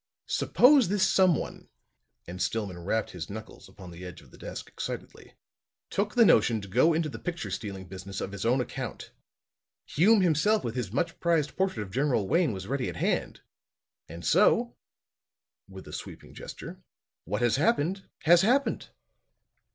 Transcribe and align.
Suppose 0.25 0.87
this 0.87 1.07
someone," 1.07 1.69
and 2.25 2.41
Stillman 2.41 2.79
rapped 2.79 3.11
his 3.11 3.29
knuckles 3.29 3.69
upon 3.69 3.91
the 3.91 4.03
edge 4.03 4.19
of 4.23 4.31
the 4.31 4.37
desk 4.39 4.67
excitedly, 4.67 5.35
"took 5.91 6.15
the 6.15 6.25
notion 6.25 6.59
to 6.59 6.67
go 6.67 6.91
into 6.95 7.07
the 7.07 7.19
picture 7.19 7.51
stealing 7.51 7.87
business 7.87 8.19
of 8.19 8.31
his 8.31 8.43
own 8.43 8.61
account. 8.61 9.11
Hume 9.85 10.21
himself 10.21 10.63
with 10.63 10.73
his 10.73 10.91
much 10.91 11.19
prized 11.19 11.55
portrait 11.55 11.83
of 11.83 11.91
General 11.91 12.27
Wayne 12.27 12.51
was 12.51 12.65
ready 12.65 12.89
at 12.89 12.95
hand 12.95 13.41
and 14.09 14.25
so," 14.25 14.75
with 15.69 15.87
a 15.87 15.93
sweeping 15.93 16.33
gesture, 16.33 16.81
"what 17.25 17.43
has 17.43 17.57
happened, 17.57 18.09
has 18.23 18.41
happened." 18.41 18.89